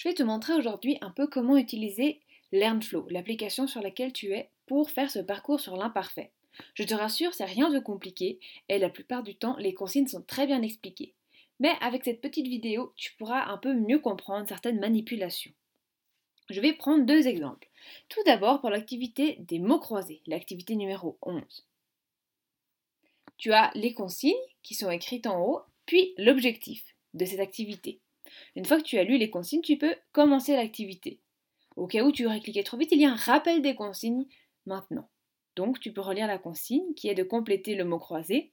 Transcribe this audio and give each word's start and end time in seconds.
Je 0.00 0.08
vais 0.08 0.14
te 0.14 0.22
montrer 0.22 0.54
aujourd'hui 0.54 0.96
un 1.02 1.10
peu 1.10 1.26
comment 1.26 1.58
utiliser 1.58 2.20
LearnFlow, 2.52 3.10
l'application 3.10 3.66
sur 3.66 3.82
laquelle 3.82 4.14
tu 4.14 4.32
es, 4.32 4.48
pour 4.64 4.88
faire 4.88 5.10
ce 5.10 5.18
parcours 5.18 5.60
sur 5.60 5.76
l'imparfait. 5.76 6.32
Je 6.72 6.84
te 6.84 6.94
rassure, 6.94 7.34
c'est 7.34 7.44
rien 7.44 7.68
de 7.70 7.78
compliqué 7.78 8.40
et 8.70 8.78
la 8.78 8.88
plupart 8.88 9.22
du 9.22 9.34
temps, 9.34 9.58
les 9.58 9.74
consignes 9.74 10.06
sont 10.06 10.22
très 10.22 10.46
bien 10.46 10.62
expliquées. 10.62 11.12
Mais 11.58 11.72
avec 11.82 12.04
cette 12.04 12.22
petite 12.22 12.46
vidéo, 12.46 12.94
tu 12.96 13.14
pourras 13.18 13.44
un 13.52 13.58
peu 13.58 13.74
mieux 13.74 13.98
comprendre 13.98 14.48
certaines 14.48 14.80
manipulations. 14.80 15.52
Je 16.48 16.62
vais 16.62 16.72
prendre 16.72 17.04
deux 17.04 17.28
exemples. 17.28 17.68
Tout 18.08 18.22
d'abord 18.24 18.62
pour 18.62 18.70
l'activité 18.70 19.36
des 19.40 19.58
mots 19.58 19.80
croisés, 19.80 20.22
l'activité 20.26 20.76
numéro 20.76 21.18
11. 21.20 21.42
Tu 23.36 23.52
as 23.52 23.70
les 23.74 23.92
consignes 23.92 24.32
qui 24.62 24.74
sont 24.74 24.90
écrites 24.90 25.26
en 25.26 25.44
haut, 25.44 25.60
puis 25.84 26.14
l'objectif 26.16 26.96
de 27.12 27.26
cette 27.26 27.40
activité. 27.40 28.00
Une 28.56 28.64
fois 28.64 28.78
que 28.78 28.84
tu 28.84 28.98
as 28.98 29.04
lu 29.04 29.18
les 29.18 29.30
consignes, 29.30 29.62
tu 29.62 29.76
peux 29.76 29.94
commencer 30.12 30.54
l'activité. 30.54 31.20
Au 31.76 31.86
cas 31.86 32.04
où 32.04 32.12
tu 32.12 32.26
aurais 32.26 32.40
cliqué 32.40 32.62
trop 32.64 32.76
vite, 32.76 32.92
il 32.92 33.00
y 33.00 33.06
a 33.06 33.12
un 33.12 33.16
rappel 33.16 33.62
des 33.62 33.74
consignes 33.74 34.26
maintenant. 34.66 35.08
Donc 35.56 35.80
tu 35.80 35.92
peux 35.92 36.00
relire 36.00 36.26
la 36.26 36.38
consigne 36.38 36.94
qui 36.94 37.08
est 37.08 37.14
de 37.14 37.22
compléter 37.22 37.74
le 37.74 37.84
mot 37.84 37.98
croisé. 37.98 38.52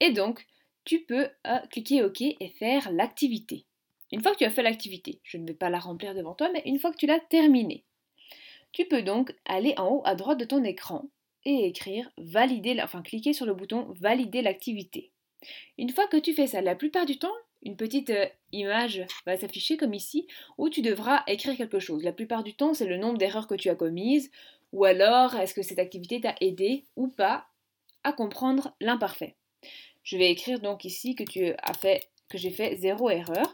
Et 0.00 0.10
donc 0.12 0.46
tu 0.84 1.00
peux 1.00 1.28
euh, 1.46 1.58
cliquer 1.70 2.02
OK 2.02 2.20
et 2.20 2.48
faire 2.58 2.90
l'activité. 2.92 3.66
Une 4.12 4.22
fois 4.22 4.32
que 4.32 4.38
tu 4.38 4.44
as 4.44 4.50
fait 4.50 4.62
l'activité, 4.62 5.20
je 5.22 5.36
ne 5.36 5.46
vais 5.46 5.54
pas 5.54 5.70
la 5.70 5.78
remplir 5.78 6.14
devant 6.14 6.34
toi, 6.34 6.50
mais 6.52 6.62
une 6.66 6.78
fois 6.78 6.90
que 6.90 6.96
tu 6.96 7.06
l'as 7.06 7.20
terminée, 7.20 7.84
tu 8.72 8.84
peux 8.86 9.02
donc 9.02 9.34
aller 9.44 9.74
en 9.76 9.88
haut 9.88 10.02
à 10.04 10.14
droite 10.14 10.38
de 10.38 10.44
ton 10.44 10.64
écran 10.64 11.08
et 11.44 11.66
écrire 11.66 12.10
valider, 12.18 12.80
enfin 12.82 13.02
cliquer 13.02 13.32
sur 13.32 13.46
le 13.46 13.54
bouton 13.54 13.86
valider 13.98 14.42
l'activité. 14.42 15.12
Une 15.78 15.90
fois 15.90 16.06
que 16.06 16.16
tu 16.16 16.34
fais 16.34 16.46
ça, 16.46 16.60
la 16.60 16.74
plupart 16.74 17.06
du 17.06 17.18
temps, 17.18 17.32
une 17.62 17.76
petite 17.76 18.10
euh, 18.10 18.26
image 18.52 19.04
va 19.26 19.36
s'afficher 19.36 19.76
comme 19.76 19.94
ici 19.94 20.26
où 20.58 20.68
tu 20.68 20.82
devras 20.82 21.22
écrire 21.26 21.56
quelque 21.56 21.78
chose. 21.78 22.02
La 22.02 22.12
plupart 22.12 22.42
du 22.42 22.54
temps, 22.54 22.74
c'est 22.74 22.86
le 22.86 22.96
nombre 22.96 23.18
d'erreurs 23.18 23.46
que 23.46 23.54
tu 23.54 23.68
as 23.68 23.74
commises 23.74 24.30
ou 24.72 24.84
alors 24.84 25.34
est-ce 25.34 25.54
que 25.54 25.62
cette 25.62 25.78
activité 25.78 26.20
t'a 26.20 26.34
aidé 26.40 26.84
ou 26.96 27.08
pas 27.08 27.46
à 28.04 28.12
comprendre 28.12 28.74
l'imparfait. 28.80 29.36
Je 30.02 30.16
vais 30.16 30.30
écrire 30.30 30.60
donc 30.60 30.84
ici 30.84 31.14
que 31.14 31.24
tu 31.24 31.52
as 31.62 31.74
fait 31.74 32.08
que 32.28 32.38
j'ai 32.38 32.50
fait 32.50 32.76
zéro 32.76 33.10
erreur. 33.10 33.52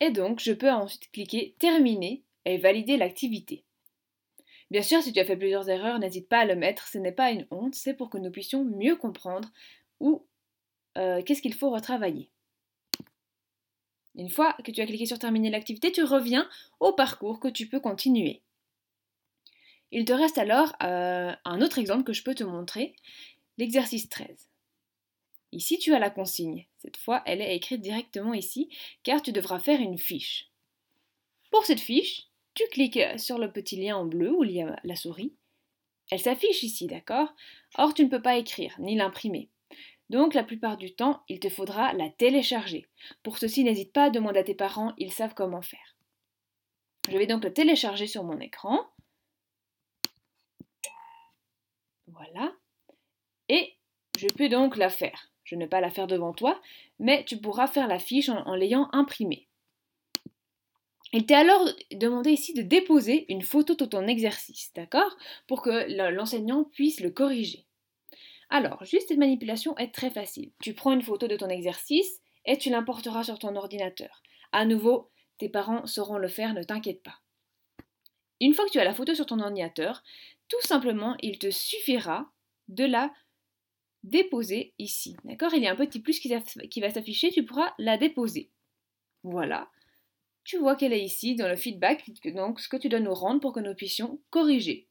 Et 0.00 0.10
donc, 0.10 0.40
je 0.40 0.52
peux 0.52 0.70
ensuite 0.70 1.10
cliquer 1.12 1.54
terminer 1.58 2.22
et 2.44 2.58
valider 2.58 2.96
l'activité. 2.96 3.64
Bien 4.70 4.82
sûr, 4.82 5.02
si 5.02 5.12
tu 5.12 5.20
as 5.20 5.24
fait 5.24 5.36
plusieurs 5.36 5.68
erreurs, 5.68 6.00
n'hésite 6.00 6.28
pas 6.28 6.40
à 6.40 6.44
le 6.44 6.56
mettre, 6.56 6.88
ce 6.88 6.98
n'est 6.98 7.12
pas 7.12 7.30
une 7.30 7.46
honte, 7.50 7.74
c'est 7.74 7.94
pour 7.94 8.10
que 8.10 8.18
nous 8.18 8.30
puissions 8.30 8.64
mieux 8.64 8.96
comprendre 8.96 9.48
où 10.00 10.26
euh, 10.98 11.22
qu'est-ce 11.22 11.42
qu'il 11.42 11.54
faut 11.54 11.70
retravailler? 11.70 12.30
Une 14.14 14.28
fois 14.28 14.54
que 14.64 14.70
tu 14.70 14.80
as 14.80 14.86
cliqué 14.86 15.06
sur 15.06 15.18
terminer 15.18 15.50
l'activité, 15.50 15.90
tu 15.90 16.04
reviens 16.04 16.48
au 16.80 16.92
parcours 16.92 17.40
que 17.40 17.48
tu 17.48 17.68
peux 17.68 17.80
continuer. 17.80 18.42
Il 19.90 20.04
te 20.04 20.12
reste 20.12 20.38
alors 20.38 20.74
euh, 20.82 21.34
un 21.44 21.62
autre 21.62 21.78
exemple 21.78 22.04
que 22.04 22.12
je 22.12 22.22
peux 22.22 22.34
te 22.34 22.44
montrer, 22.44 22.94
l'exercice 23.58 24.08
13. 24.08 24.48
Ici, 25.52 25.78
tu 25.78 25.94
as 25.94 25.98
la 25.98 26.10
consigne. 26.10 26.66
Cette 26.78 26.96
fois, 26.96 27.22
elle 27.26 27.42
est 27.42 27.54
écrite 27.54 27.82
directement 27.82 28.32
ici, 28.32 28.70
car 29.02 29.20
tu 29.20 29.32
devras 29.32 29.58
faire 29.58 29.80
une 29.80 29.98
fiche. 29.98 30.50
Pour 31.50 31.66
cette 31.66 31.80
fiche, 31.80 32.28
tu 32.54 32.64
cliques 32.70 33.18
sur 33.18 33.38
le 33.38 33.52
petit 33.52 33.76
lien 33.76 33.96
en 33.96 34.06
bleu 34.06 34.32
où 34.32 34.44
il 34.44 34.52
y 34.52 34.62
a 34.62 34.80
la 34.84 34.96
souris. 34.96 35.34
Elle 36.10 36.20
s'affiche 36.20 36.62
ici, 36.62 36.86
d'accord? 36.86 37.34
Or, 37.76 37.94
tu 37.94 38.04
ne 38.04 38.10
peux 38.10 38.22
pas 38.22 38.36
écrire, 38.36 38.74
ni 38.78 38.96
l'imprimer. 38.96 39.50
Donc 40.10 40.34
la 40.34 40.44
plupart 40.44 40.76
du 40.76 40.94
temps, 40.94 41.22
il 41.28 41.40
te 41.40 41.48
faudra 41.48 41.92
la 41.94 42.10
télécharger. 42.10 42.86
Pour 43.22 43.38
ceci, 43.38 43.64
n'hésite 43.64 43.92
pas 43.92 44.04
à 44.04 44.10
demander 44.10 44.40
à 44.40 44.44
tes 44.44 44.54
parents, 44.54 44.92
ils 44.98 45.12
savent 45.12 45.34
comment 45.34 45.62
faire. 45.62 45.96
Je 47.10 47.16
vais 47.16 47.26
donc 47.26 47.44
le 47.44 47.52
télécharger 47.52 48.06
sur 48.06 48.22
mon 48.22 48.38
écran. 48.38 48.80
Voilà. 52.08 52.52
Et 53.48 53.74
je 54.18 54.28
peux 54.28 54.48
donc 54.48 54.76
la 54.76 54.90
faire. 54.90 55.30
Je 55.44 55.56
ne 55.56 55.62
vais 55.62 55.68
pas 55.68 55.80
la 55.80 55.90
faire 55.90 56.06
devant 56.06 56.32
toi, 56.32 56.60
mais 56.98 57.24
tu 57.24 57.38
pourras 57.38 57.66
faire 57.66 57.88
la 57.88 57.98
fiche 57.98 58.28
en, 58.28 58.46
en 58.46 58.54
l'ayant 58.54 58.88
imprimée. 58.92 59.48
Il 61.14 61.26
t'est 61.26 61.34
alors 61.34 61.68
demandé 61.90 62.30
ici 62.30 62.54
de 62.54 62.62
déposer 62.62 63.30
une 63.30 63.42
photo 63.42 63.74
de 63.74 63.84
ton 63.84 64.06
exercice, 64.06 64.72
d'accord? 64.74 65.16
Pour 65.46 65.60
que 65.60 66.10
l'enseignant 66.10 66.64
puisse 66.64 67.00
le 67.00 67.10
corriger. 67.10 67.66
Alors, 68.54 68.84
juste 68.84 69.08
cette 69.08 69.16
manipulation 69.16 69.74
est 69.78 69.94
très 69.94 70.10
facile. 70.10 70.52
Tu 70.60 70.74
prends 70.74 70.92
une 70.92 71.00
photo 71.00 71.26
de 71.26 71.36
ton 71.36 71.48
exercice 71.48 72.20
et 72.44 72.58
tu 72.58 72.68
l'importeras 72.68 73.24
sur 73.24 73.38
ton 73.38 73.56
ordinateur. 73.56 74.22
À 74.52 74.66
nouveau, 74.66 75.10
tes 75.38 75.48
parents 75.48 75.86
sauront 75.86 76.18
le 76.18 76.28
faire, 76.28 76.52
ne 76.52 76.62
t'inquiète 76.62 77.02
pas. 77.02 77.18
Une 78.40 78.52
fois 78.52 78.66
que 78.66 78.70
tu 78.70 78.78
as 78.78 78.84
la 78.84 78.92
photo 78.92 79.14
sur 79.14 79.24
ton 79.24 79.40
ordinateur, 79.40 80.02
tout 80.48 80.60
simplement, 80.60 81.16
il 81.22 81.38
te 81.38 81.50
suffira 81.50 82.30
de 82.68 82.84
la 82.84 83.10
déposer 84.02 84.74
ici. 84.78 85.16
D'accord? 85.24 85.54
Il 85.54 85.62
y 85.62 85.66
a 85.66 85.72
un 85.72 85.76
petit 85.76 86.00
plus 86.00 86.20
qui 86.20 86.28
va 86.28 86.90
s'afficher, 86.90 87.30
tu 87.30 87.46
pourras 87.46 87.72
la 87.78 87.96
déposer. 87.96 88.50
Voilà. 89.22 89.70
Tu 90.44 90.58
vois 90.58 90.76
qu'elle 90.76 90.92
est 90.92 91.02
ici 91.02 91.36
dans 91.36 91.48
le 91.48 91.56
feedback, 91.56 92.04
donc 92.34 92.60
ce 92.60 92.68
que 92.68 92.76
tu 92.76 92.90
dois 92.90 93.00
nous 93.00 93.14
rendre 93.14 93.40
pour 93.40 93.54
que 93.54 93.60
nous 93.60 93.74
puissions 93.74 94.20
corriger. 94.28 94.90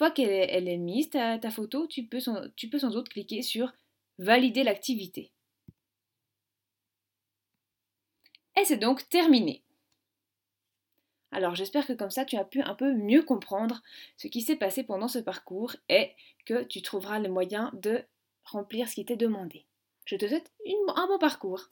Fois 0.00 0.10
qu'elle 0.10 0.66
est, 0.66 0.78
mise, 0.78 1.10
ta, 1.10 1.50
photo, 1.50 1.86
tu 1.86 2.06
peux, 2.06 2.20
sans, 2.20 2.48
tu 2.56 2.70
peux 2.70 2.78
sans 2.78 2.88
doute 2.88 3.10
cliquer 3.10 3.42
sur 3.42 3.70
Valider 4.16 4.64
l'activité. 4.64 5.30
Et 8.58 8.64
c'est 8.64 8.78
donc 8.78 9.06
terminé. 9.10 9.62
Alors 11.32 11.54
j'espère 11.54 11.86
que 11.86 11.92
comme 11.92 12.08
ça 12.08 12.24
tu 12.24 12.38
as 12.38 12.46
pu 12.46 12.62
un 12.62 12.74
peu 12.74 12.94
mieux 12.94 13.22
comprendre 13.22 13.82
ce 14.16 14.28
qui 14.28 14.40
s'est 14.40 14.56
passé 14.56 14.84
pendant 14.84 15.06
ce 15.06 15.18
parcours 15.18 15.76
et 15.90 16.12
que 16.46 16.62
tu 16.62 16.80
trouveras 16.80 17.18
le 17.18 17.28
moyen 17.28 17.70
de 17.74 18.02
remplir 18.44 18.88
ce 18.88 18.94
qui 18.94 19.04
t'est 19.04 19.16
demandé. 19.16 19.66
Je 20.06 20.16
te 20.16 20.26
souhaite 20.26 20.50
un 20.96 21.06
bon 21.08 21.18
parcours. 21.18 21.68